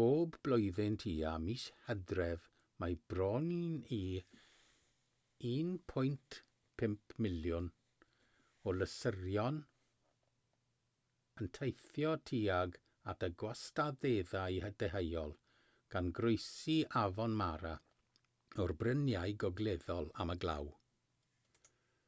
[0.00, 2.44] bob blwyddyn tua mis hydref
[2.84, 3.50] mae bron
[3.96, 3.98] i
[5.48, 9.60] 1.5 miliwn o lysysorion
[11.46, 12.80] yn teithio tuag
[13.14, 15.38] at y gwastadeddau deheuol
[15.96, 17.76] gan groesi afon mara
[18.66, 20.76] o'r bryniau gogleddol am y glaw